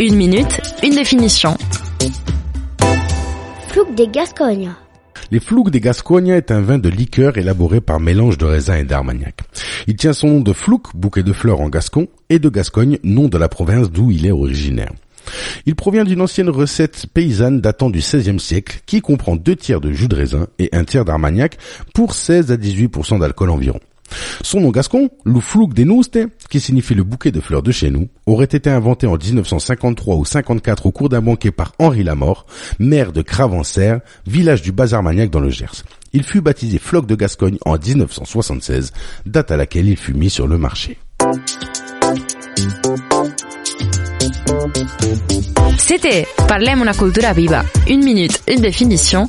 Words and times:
Une 0.00 0.16
minute, 0.16 0.60
une 0.82 0.94
définition. 0.94 1.56
Fluc 3.68 3.94
de 3.94 4.04
Gascogne. 4.06 4.72
Les 5.30 5.40
Flouques 5.40 5.70
des 5.70 5.80
Gascognes 5.80 6.28
est 6.28 6.50
un 6.50 6.60
vin 6.60 6.78
de 6.78 6.88
liqueur 6.88 7.38
élaboré 7.38 7.80
par 7.80 8.00
mélange 8.00 8.38
de 8.38 8.44
raisin 8.44 8.76
et 8.76 8.84
d'armagnac. 8.84 9.40
Il 9.86 9.96
tient 9.96 10.12
son 10.12 10.28
nom 10.28 10.40
de 10.40 10.52
Flouque, 10.52 10.94
bouquet 10.94 11.22
de 11.22 11.32
fleurs 11.32 11.60
en 11.60 11.68
gascon, 11.68 12.08
et 12.30 12.38
de 12.38 12.48
Gascogne, 12.48 12.98
nom 13.04 13.28
de 13.28 13.38
la 13.38 13.48
province 13.48 13.90
d'où 13.90 14.10
il 14.10 14.26
est 14.26 14.32
originaire. 14.32 14.92
Il 15.66 15.76
provient 15.76 16.04
d'une 16.04 16.20
ancienne 16.20 16.50
recette 16.50 17.06
paysanne 17.12 17.60
datant 17.60 17.90
du 17.90 18.00
XVIe 18.00 18.40
siècle 18.40 18.80
qui 18.86 19.00
comprend 19.00 19.36
deux 19.36 19.56
tiers 19.56 19.80
de 19.80 19.92
jus 19.92 20.08
de 20.08 20.16
raisin 20.16 20.46
et 20.58 20.68
un 20.72 20.84
tiers 20.84 21.04
d'armagnac 21.04 21.58
pour 21.94 22.14
16 22.14 22.50
à 22.50 22.56
18% 22.56 23.20
d'alcool 23.20 23.50
environ. 23.50 23.80
Son 24.42 24.60
nom 24.60 24.70
gascon, 24.70 25.10
Louflouk 25.24 25.74
des 25.74 25.84
Nouste, 25.84 26.18
qui 26.50 26.60
signifie 26.60 26.94
le 26.94 27.04
bouquet 27.04 27.30
de 27.30 27.40
fleurs 27.40 27.62
de 27.62 27.72
chez 27.72 27.90
nous, 27.90 28.08
aurait 28.26 28.44
été 28.44 28.70
inventé 28.70 29.06
en 29.06 29.16
1953 29.16 30.16
ou 30.16 30.24
54 30.24 30.86
au 30.86 30.90
cours 30.92 31.08
d'un 31.08 31.20
banquet 31.20 31.50
par 31.50 31.72
Henri 31.78 32.02
Lamort, 32.02 32.46
maire 32.78 33.12
de 33.12 33.22
Cravancer, 33.22 33.96
village 34.26 34.62
du 34.62 34.72
Bazar-Magnac 34.72 35.30
dans 35.30 35.40
le 35.40 35.50
Gers. 35.50 35.84
Il 36.12 36.24
fut 36.24 36.40
baptisé 36.40 36.78
Floc 36.78 37.06
de 37.06 37.14
Gascogne 37.14 37.58
en 37.64 37.78
1976, 37.78 38.92
date 39.26 39.50
à 39.50 39.56
laquelle 39.56 39.88
il 39.88 39.96
fut 39.96 40.14
mis 40.14 40.30
sur 40.30 40.46
le 40.46 40.58
marché. 40.58 40.98
C'était 45.78 46.26
Parlem 46.48 46.82
una 46.82 46.94
cultura 46.94 47.32
viva. 47.32 47.64
Une 47.88 48.04
minute, 48.04 48.42
une 48.48 48.60
définition. 48.60 49.28